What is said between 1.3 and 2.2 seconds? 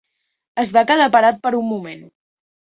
per un moment.